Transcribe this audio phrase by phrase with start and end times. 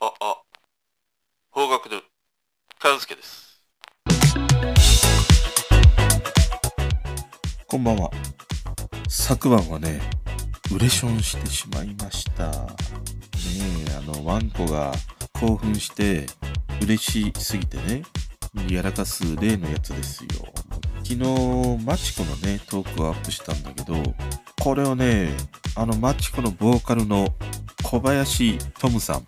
[0.00, 0.42] あ、あ、
[1.50, 2.02] 方角で、
[2.80, 3.62] 勘介です。
[7.68, 8.10] こんばんは。
[9.08, 10.00] 昨晩はね、
[10.74, 12.50] ウレションしてしまいました。
[12.50, 12.56] ね
[13.88, 14.92] え、あの、ワンコが
[15.40, 16.26] 興奮して
[16.82, 18.02] 嬉しすぎてね、
[18.68, 20.30] やらかす例のやつですよ。
[21.04, 23.94] 昨日、マチコのね、トークをアップしたんだけど、
[24.60, 25.30] これをね、
[25.76, 27.28] あの、マチコのボーカルの
[27.84, 29.26] 小林トムさん、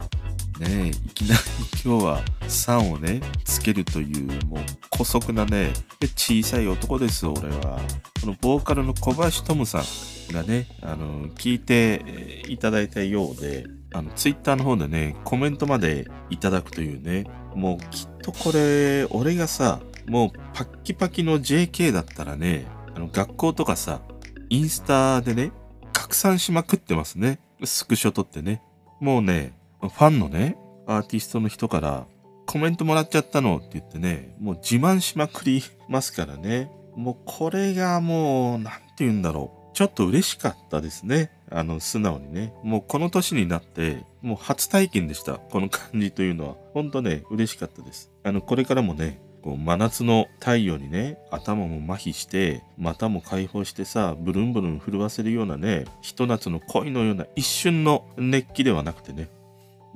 [0.59, 1.41] ね、いきなり
[1.85, 4.61] 今日は3をね、つけるという、もう、
[4.93, 5.73] 古速なね、
[6.15, 7.81] 小さい男です、俺は。
[8.21, 9.83] このボーカルの小林トムさ
[10.31, 24.01] んがね、あの、聞いていただいたようで、あの、ツイッターの方でね、コメントまでいただくというね、もうきっとこれ、俺がさ、もうパッキパキの JK だったらね、あの、学校とかさ、
[24.49, 25.53] インスタでね、
[25.93, 27.41] 拡散しまくってますね。
[27.65, 28.63] スクショ撮ってね。
[29.01, 29.55] もうね、
[29.89, 32.07] ファンのね、アーティストの人から、
[32.47, 36.71] コメントもらっちゃったのって言ってね、もう自慢しまくりますからね。
[36.95, 39.77] もうこれがもう、なんて言うんだろう。
[39.77, 41.31] ちょっと嬉しかったですね。
[41.51, 42.55] あの、素直にね。
[42.63, 45.35] もうこの年になって、もう初体験でした。
[45.35, 46.57] この感じというのは。
[46.73, 48.11] ほんとね、嬉しかったです。
[48.23, 59.29] あの、これからもね、こう真夏の太陽にね、頭も麻痺して、股も解放してさ、ブルンブルン震わせるようなね、ひと夏の恋のような一瞬の熱気ではなくてね、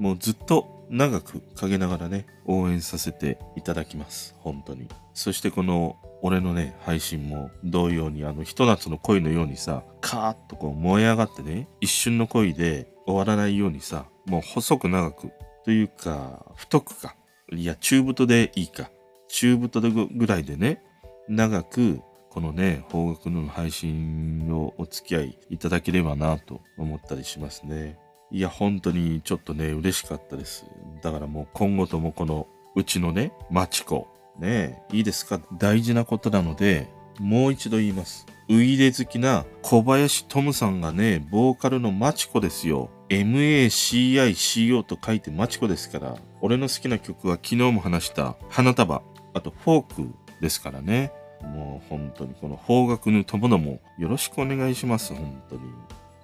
[0.00, 4.34] もうずっと長く陰ながらね、応援させていただきます。
[4.38, 4.88] 本当に。
[5.12, 15.30] そしてこの、俺のね、配信も同様に、あの、ひと夏の恋のようにさ、カーッとこう燃え上がってね、一瞬の恋で終わらないようにさ、もう細く長く、
[15.64, 17.14] というか、太くか。
[17.52, 18.90] いや、中太でいいか。
[19.28, 20.82] 中太でぐらいでね、
[21.28, 27.98] 長く、このね、方角の配信をお付き合いいただければなと思ったりしますね。
[28.32, 30.66] いや、本当にちょっとね、嬉しかったです。
[31.02, 34.06] だからもう今後ともこの、うちのね、マチコ、
[34.38, 35.40] ね、いいですか？
[35.58, 38.26] 大事なことなので、もう一度言います。
[38.48, 42.90] ウイレ好きな小林トムさんがね、ボーカルのマチコですよ。
[43.08, 49.02] MACICO と書いてマチコですから、俺の好きな曲は昨日も話した花束、
[49.34, 51.12] あとフォークですからね。
[51.42, 55.62] もう本当にこの方角の友のもよろしくお願いします、本当に。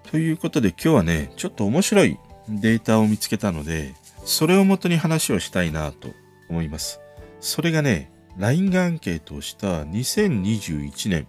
[0.09, 2.17] ということで今日はね、ちょっと面白い
[2.49, 3.93] データを見つけたので、
[4.25, 6.09] それをもとに話をしたいなと
[6.49, 6.99] 思います。
[7.39, 11.27] それがね、LINE がアンケートをした2021年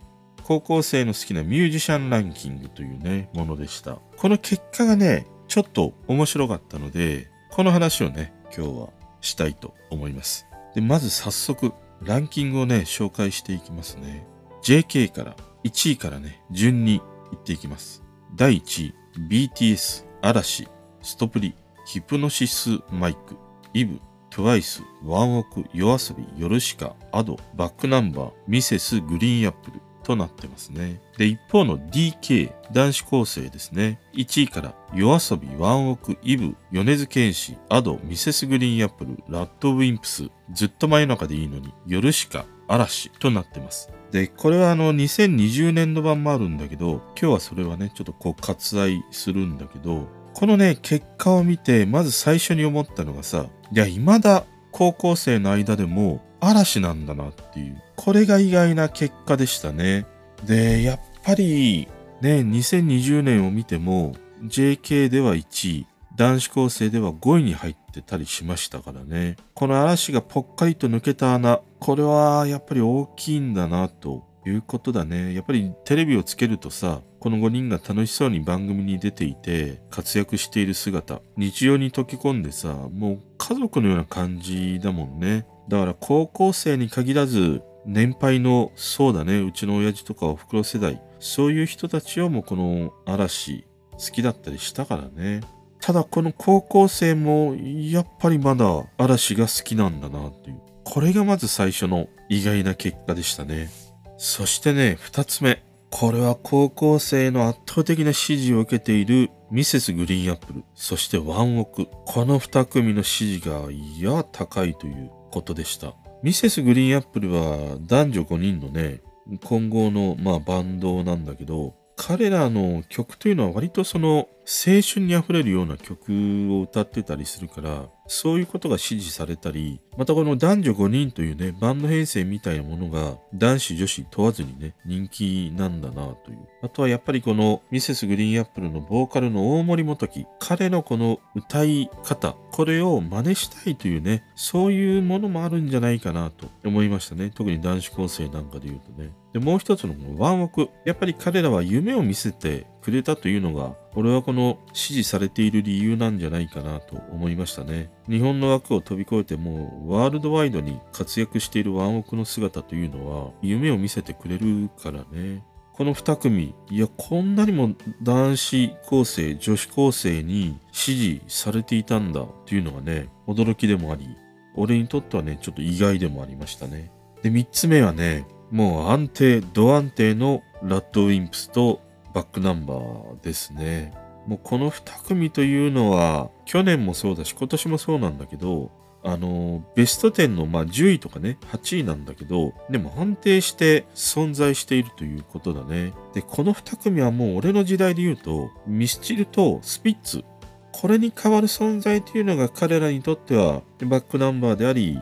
[0.48, 3.98] 高校生の好きなミュージシャンランキングというね、ものでした。
[4.16, 8.88] この結果がね、ちょっと面白かったので、この話をね、今日は
[9.20, 10.46] したいと思います。
[10.74, 14.26] で、まず早速、ランキングをね、紹介していきますね。
[14.62, 17.00] JK から、1位からね、順にい
[17.34, 18.02] っていきます。
[18.38, 18.94] 第1
[19.28, 20.68] 位、BTS、嵐、
[21.02, 23.36] ストプリ、ヒプノシスマイク、
[23.74, 29.00] Eve、TWICE、ワンオク、 YOASOBI、ヨルシカ、 Ado、back number、Mrs.
[29.00, 31.00] GREEN APPLE となってますね。
[31.16, 33.98] で、一方の DK、男子高生ですね。
[34.14, 38.46] 1位から、 YOASOBI、ワンオク、 Eve、米津玄師、 Ado、Mrs.
[38.46, 43.90] GREEN APPLE、RADWIMPS、ずっと真夜中でいいのに、ヨルシカ、嵐となってます。
[44.12, 60.06] で、これはあの2020年度版もあるんだけど、今日はそれはね、ちょっとこう割愛するんだけど、このね、結果を見て、まず最初に思ったのがさ、いや、未だ高校生の間でも嵐なんだなっていう、これが意外な結果でしたね。
[60.46, 61.88] で、やっぱり、
[62.20, 64.14] ね、2020年を見ても、
[64.44, 65.86] JK では1位、
[66.16, 69.36] 男子高生では5位に入ってたりしましたからね。
[69.54, 75.34] この嵐がぽっかりと抜けた穴、これはやっぱり大きいんだなということだね。
[75.34, 85.46] やっぱりテレビをつけるとさ、この5人が楽しそうに番組に出ていて活躍している姿、日常に溶け込んでさ、もう家族のような感じだもんね。
[85.68, 95.40] だから高校生に限らず、年配の、そうだね、うちの親父とかお袋世代、そういう人たちをもうこの嵐好きだったりしたからね。
[95.80, 98.66] ただこの高校生もやっぱりまだ
[98.98, 100.60] 嵐が好きなんだなっていう。
[100.84, 103.70] これがまず最初の意外な結果でしたね。
[104.16, 105.62] そしてね、二つ目。
[105.90, 111.86] これは高校生の圧倒的な支持を受けているミセスグリーンアップル、そしてワンオク。
[112.04, 115.94] この二組の支持がいや高いということでした。
[116.22, 119.00] ミセスグリーンアップルは男女5人のね、
[119.44, 136.38] 混合のまあバンドなんだけど、彼らの曲というのは割とその青春にあふれるような曲を歌ってたりするから、そういうことが支持されたり、またこの男女5人というね、バンド編成みたいなものが男子女子問わずにね、人気なんだなという。
[136.62, 147.30] あとはやっぱりこのミセスグリーンアップルのボーカルの大森元樹、彼のこの歌い方、これを真似したいというね、そういうものもあるんじゃないかなと思いましたね。
[147.34, 149.10] 特に男子高生なんかで言うとね。
[149.34, 150.70] で、もう一つのワンオク。
[150.86, 157.90] やっぱり彼らは夢を見せてくれたというのが、俺はこの支持されている理由なんじゃないかなと思いましたね。
[158.08, 165.42] 日本の枠を飛び越えてもうワールドワイドに活躍しているワンオクの姿というのは夢を見せてくれるからね。
[165.72, 167.70] この2組、いや、こんなにも
[168.02, 174.08] 男子高生、女子高生に支持されていたんだというのがね、驚きでもあり、
[174.56, 176.90] 俺にとってはね、ちょっと意外でもありましたね。
[177.22, 181.80] で、3つ目はね、もう安定、ド安定のラッドウィンプスと
[182.18, 183.92] バックナンバーですね。
[184.26, 188.72] もうこの2組というのは、去年もそうだし、今年もそうなんだけど、
[189.04, 195.92] あの、ベスト10の、まあ、10位とかね、8位なんだけど、でも安定して存在しているということだね。
[196.12, 200.24] で、この2組はもう俺の時代で言うと、ミスチルとスピッツ。
[200.72, 204.98] これに代わる存在というのが彼らにとっては、バックナンバーであり、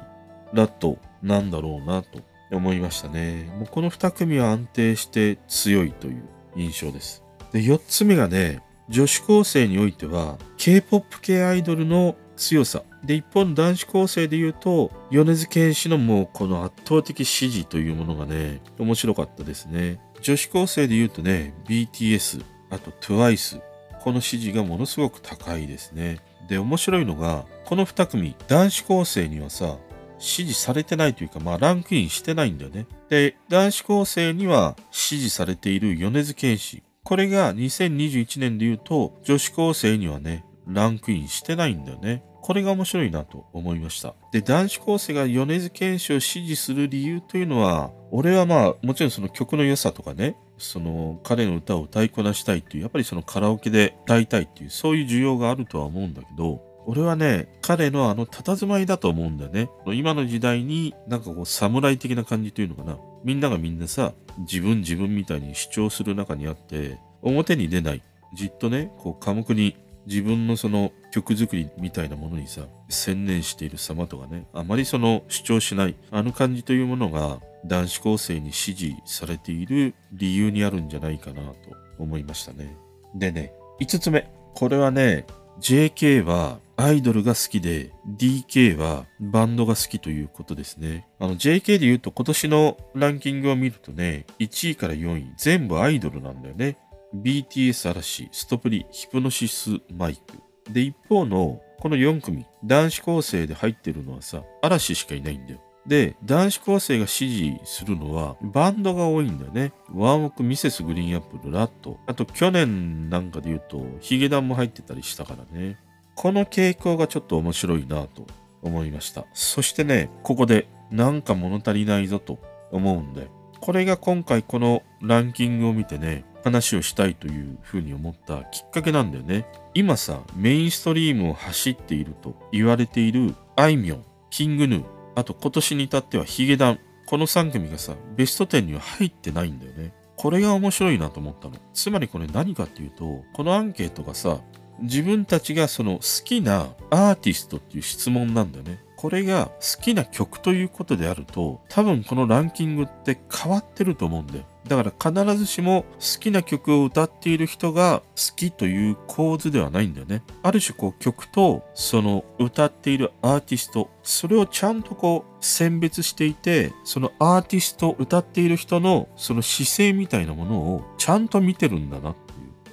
[0.52, 2.20] ラットなんだろうなと
[2.52, 3.50] 思いましたね。
[3.56, 7.22] もうこの2組は安定して強いという印象です。
[7.52, 12.82] で、4つ目がね、女子高生においては、K-POP 系アイドルの強さ。
[13.04, 19.98] で、一方の男子高生で言うと、米津玄師のもうこの圧倒的支持というものがね、面白かったですね。
[20.22, 23.60] 女子高生で言うとね、BTS、あと TWICE、
[24.00, 26.18] この支持がものすごく高いですね。
[26.48, 29.78] で、面白いのが、この2組、男子高生にはさ、
[30.18, 32.86] 支持されてないというか、まあランクインしてないんだよね。
[33.08, 36.82] で、男子高生には支持されている米津玄師。
[37.04, 42.24] これが2021年で言うと、女子高生にはね、ランクインしてないんだよね。
[42.42, 44.14] これが面白いなと思いました。
[44.32, 59.68] で、男子高生が米津玄師を支持する理由というのは、俺はまあ、もちろんその曲の良さとかね、その彼の歌を歌いこなしたいっていう、やっぱりそのカラオケで歌いたいっていう、そういう需要があるとは思うんだけど、俺はね、彼のあの佇まいだと思うんだよね。
[59.86, 62.96] 今の時代になんかこう侍的な感じというのかな。
[63.24, 68.02] みんながみんなさ、自分自分みたいに主張する中にあって、表に出ない。
[68.34, 81.54] じっとね、こう寡黙に自分のその曲作りみたいなものにさ、専念している様とかね、あまりその主張しない、あの感じというものが男子高生に支持されている理由にあるんじゃないかなと
[81.98, 82.76] 思いましたね。
[83.16, 84.30] でね、5つ目。
[84.54, 85.26] これはね、
[85.60, 91.08] JK はアイドルが好きで DK はバンドが好きということですね。
[91.18, 96.76] あの JK で言うと今年のランキングを見るとね、1位から4位全部アイドルなんだよね。
[97.14, 100.72] BTS 嵐、ストプリ、ヒプノシスマイク。
[100.72, 105.60] で、一方のこの4組、男子高生で入ってるのはさ、嵐しかいないんだよ。
[105.86, 109.72] で、男子高生が支持するのはバンドが多いんだよね。
[109.94, 111.98] ワンオク、ミセスグリーンアップル、ラット。
[112.06, 115.78] あと去年なんかで言うとヒゲダンも入ってたりしたからね。
[116.16, 118.26] この傾向がちょっと面白いなと
[118.62, 119.26] 思いました。
[119.34, 122.38] そしてね、ここでなんか物足りないぞと
[122.72, 123.28] 思うんで、
[123.60, 129.46] これが今回このランキングを見てね、話をしたいというふうに思ったきっかけなんだよね。
[129.74, 134.84] 今さ、メインストリームを走っていると言われているあいみょん、キングヌー、
[135.16, 139.92] あと今年に至ってはヒゲダン、この3組がさ、ベスト10には入ってないんだよね。
[140.16, 141.56] これが面白いなと思ったの。
[141.74, 144.40] つまりこれ何かっていうと、このアンケートがさ、
[144.80, 148.80] 自分たちがその好きなアーティストっていう質問なんだよね。
[148.96, 154.44] これが好きな曲ということであると、多分このランキングって変わってると思うんだよ。
[154.66, 160.22] だから必ずしも好きな曲を歌っている人が好きという構図ではないんだよね。
[160.42, 172.16] ある種こう曲とその歌っているアーティスト、それをちゃんとこう選別していて、そのアーティスト、歌っている人のその姿勢みたいなものをちゃんと見てるんだなっ。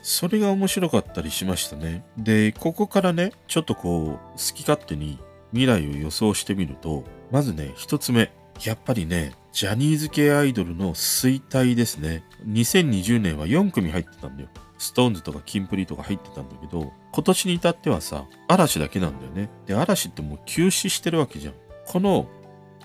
[0.03, 2.03] それが面白かったりしましたね。
[2.17, 5.17] で、ここからね、ちょっとこう好き勝手に
[5.51, 8.31] 未来を予想してみると、まずね、一つ目。
[8.63, 12.23] やっぱりね、ジャニーズ系アイドルの衰退ですね。
[12.45, 14.49] 2020年は4組入ってたんだよ。
[14.77, 19.49] ストーンズとかキンプリとか入ってたんだけど、今年に至ってはさ、嵐だけなんだよね。
[19.65, 21.53] で、嵐ってもう休止してるわけじゃん。
[21.87, 22.27] この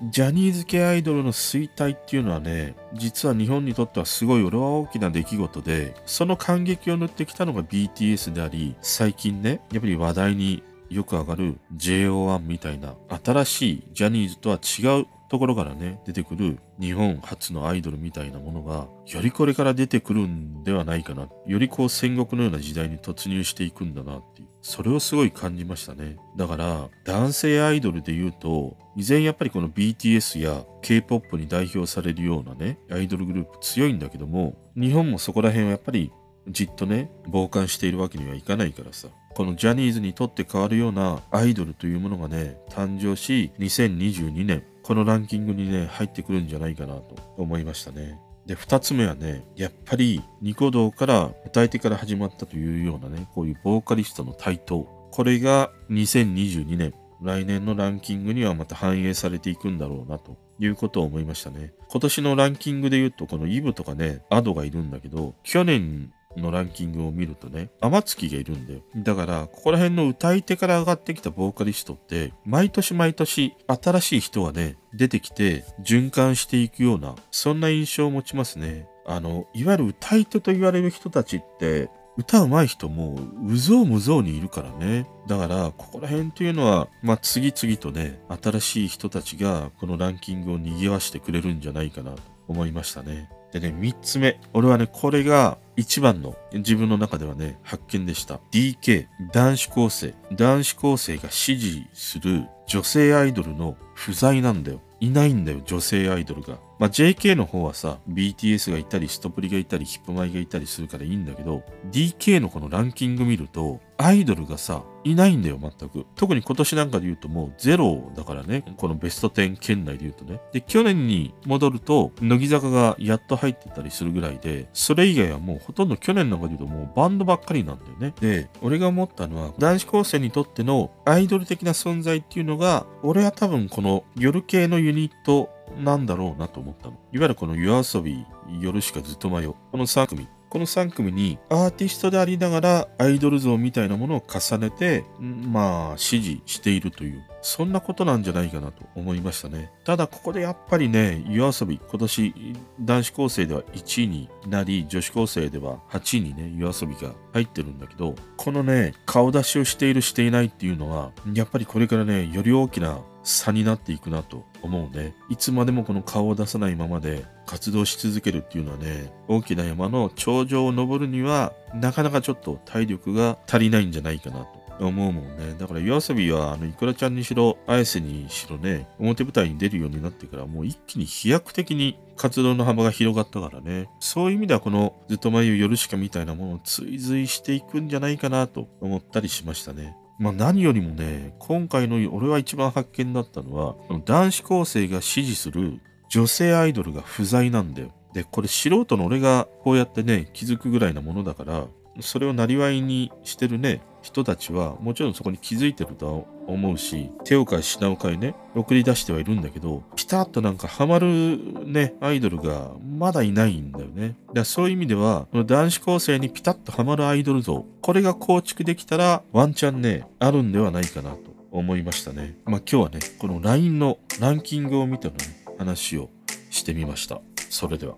[0.03, 21.29] ジャニーズ系アイドルの衰退っていうのはね、実は日本にとってはすごい俺は大きな出来事で、その感激を塗ってきたのが BTS であり、最近ね、やっぱり話題によく上がる JO1 みたいな新しいジャニーズとは違うところからね、出てくる日本初のアイドルみたいなものが、よりこれから出てくるんではないかな。
[21.47, 24.48] よりこう戦国のような時代に突入していくんだなっていう。
[24.61, 26.17] それをすごい感じましたね。
[26.37, 36.13] だから、男性アイドルで言うと、依然やっぱりこの BTS や K-POP に代表されるようなね、アイドルグループ強いんだけども、日本もそこら辺はやっぱり
[36.51, 39.09] じっとね、傍観しているわけにはいかないからさ。
[39.35, 48.19] このジャニーズにとって変わるようなアイドルというものがね、誕生し、2022年、このランキングにね、入ってくるんじゃないかなと思いましたね。
[48.49, 54.89] で、二つ目はね、やっぱりニコ動から歌い手から始まったというようなね、こういうボーカリストの台頭。
[55.13, 61.75] これが2022年、来年のランキングにはまた反映されていくんだろうなということを思いましたね。
[61.91, 68.81] 今年のランキングで言うと、このイブとかね、アドがいるんだけど、去年のランキングを見るとね、天月がいるんだよ。
[68.97, 78.89] だから、ここら辺の歌い手から上がってきたボーカリストって、毎年毎年新しい人がね、出てきて循環していくような、そんな印象を持ちますね。
[79.07, 83.17] あの、いわゆる歌い手と言われる人たちって、歌うまい人も
[83.47, 85.07] うぞうむぞうにいるからね。
[85.29, 93.31] だから、ここら辺というのは、まあ、次々とね、新しい人たちがこのランキングを賑わしてくれるんじゃないかなと思いましたね。
[93.53, 94.39] でね、三つ目。
[94.53, 98.41] 俺はね、これが一番の自分の中ではね、発見でした。
[98.51, 100.15] DK、男子高生。
[100.33, 104.81] 男子高生が支持する女性アイドルの不在なんだよ。
[105.01, 106.59] いないんだよ、女性アイドルが。
[106.79, 116.07] まあ、JK の方はさ、BTS がいたり、ストプリがいたり、ヒップマイがいたりするからいいんだけど、DK のこのランキング見ると、アイドルがさ、いないんだよ、全く。
[116.15, 120.41] 特に今年なんかで言うともうゼロだからね、このベスト10圏内で言うとね。
[120.53, 128.15] で、去年に戻ると、乃木坂がやっと入ってたりするぐらいで、それ以外はもうほとんど去年なんかで言うともうバンドばっかりなんだよね。
[128.21, 136.93] で、俺が思ったのは、男子高生にとってのアイドル的な存在っていうのが、俺は多分この夜系のユニットなんだろうなと思ったの。
[137.13, 138.25] いわゆるこの夜遊び、
[138.61, 139.55] 夜しかずっと迷う。
[139.73, 140.29] この3組。
[140.51, 149.71] この3組にアーティストでありながらアイドル像みたいなものを重ねて、まあ、支持しているという、そんなことなんじゃないかなと思いましたね。
[149.85, 152.35] ただ、ここでやっぱりね、夜遊び、今年
[152.81, 165.15] 男子高生では1位になり、女子高生では8位にね、夜遊びが入ってるんだけど、このね、顔出しをしている、していないっていうのは、やっぱりこれからね、より大きな差になっていくなと思うね。
[165.29, 174.59] いつまでもこの顔を出さないままで活動し続けるっていうのはね、大きな山の頂上を登るには、なかなかちょっと体力が足りないんじゃないかなと。
[174.81, 175.57] 思うもんね。
[175.59, 183.89] だから夜遊びは、あの、いくらちゃんにしろ、綾瀬にしろね、表舞台に出るようになってから、もう一気に飛躍的に活動の幅が広がったからね。
[183.99, 189.97] そういう意味では、このずっと前を夜しかみたいなものを追随していくんじゃないかなと思ったりしましたね。
[190.19, 197.93] まあ何よりもね、今回の俺は一番発見だったのは、男子高生が支持する女性アイドルが不在なんだよ。
[198.15, 201.67] で、これ素人の俺がこうやってね、気づくぐらいなものだから、
[202.01, 214.09] それをなりわいにしてるね、人たちはもちろんそこに気づいてるとは思うし、手を変え品を変えね、送り出してはいるんだけど、ピタッとなんかハマるね、アイドルがまだいないんだよね。
[214.09, 221.19] だからそういう意味では、男子高生にピタッとハマるアイドル像、これが構築できたらワンチャンね、あるんではないかなと
[221.51, 222.39] 思いましたね。
[222.47, 225.19] まあ今日はね、この LINE のランキングを見てのね、
[225.59, 226.09] 話を
[226.51, 227.21] してみました。
[227.51, 227.97] それでは。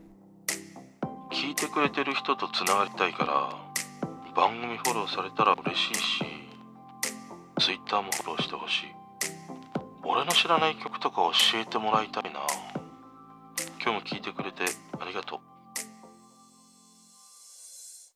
[1.30, 3.70] 聞いてくれてる人と繋がりたいから、
[4.34, 6.24] 番組フォローされたら嬉しいし
[7.58, 8.86] Twitter もフォローしてほしい。
[10.02, 11.16] 俺の知らない曲とか
[11.52, 12.40] 教えてもらいたいな。
[13.82, 14.64] 今日も聴いてくれて
[14.98, 15.49] ありがとう。